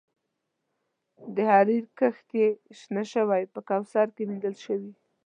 [1.35, 2.45] د حریر کښت کې
[2.79, 4.91] شنه شوي په کوثر کې مینځل شوي